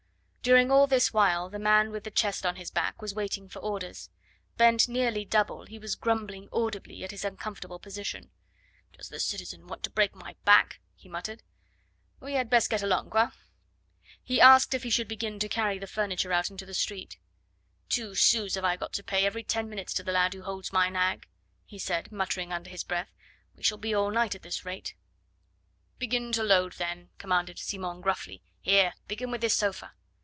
[0.43, 3.59] During all this while the man with the chest on his back was waiting for
[3.59, 4.09] orders.
[4.57, 8.31] Bent nearly double, he was grumbling audibly at his uncomfortable position.
[8.97, 11.43] "Does the citizen want to break my back?" he muttered.
[12.19, 13.27] "We had best get along quoi?"
[14.23, 17.19] He asked if he should begin to carry the furniture out into the street.
[17.87, 20.73] "Two sous have I got to pay every ten minutes to the lad who holds
[20.73, 21.27] my nag,"
[21.65, 23.13] he said, muttering under his breath;
[23.55, 24.95] "we shall be all night at this rate."
[25.99, 28.41] "Begin to load then," commanded Simon gruffly.
[28.59, 28.95] "Here!
[29.07, 29.93] begin with this sofa."